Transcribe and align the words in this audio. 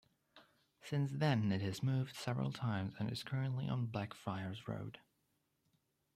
Since 0.81 1.11
then 1.13 1.51
it 1.51 1.61
has 1.61 1.83
moved 1.83 2.15
several 2.15 2.51
times 2.51 2.95
and 2.97 3.11
is 3.11 3.21
currently 3.21 3.69
on 3.69 3.85
Blackfriars 3.85 4.67
Road. 4.67 4.97